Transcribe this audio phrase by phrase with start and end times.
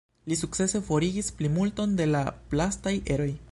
[0.31, 3.33] Li sukcese forigis plimulton de la plastaj eroj.